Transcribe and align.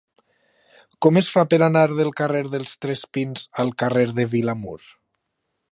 Com 1.05 1.19
es 1.21 1.27
fa 1.33 1.43
per 1.51 1.59
anar 1.65 1.83
del 1.91 2.09
carrer 2.23 2.41
dels 2.55 2.73
Tres 2.85 3.07
Pins 3.17 3.47
al 3.65 3.73
carrer 3.83 4.07
de 4.21 4.27
Vilamur? 4.35 4.79